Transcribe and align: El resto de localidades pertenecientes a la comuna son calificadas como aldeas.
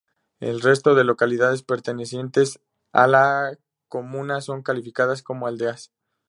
El 0.39 0.61
resto 0.61 0.95
de 0.95 1.03
localidades 1.03 1.61
pertenecientes 1.61 2.59
a 2.91 3.05
la 3.05 3.59
comuna 3.87 4.41
son 4.41 4.63
calificadas 4.63 5.21
como 5.21 5.45
aldeas. 5.45 5.91